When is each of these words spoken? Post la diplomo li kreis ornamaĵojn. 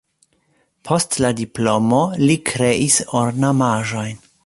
Post 0.89 1.17
la 1.25 1.31
diplomo 1.41 2.01
li 2.25 2.41
kreis 2.53 3.01
ornamaĵojn. 3.25 4.23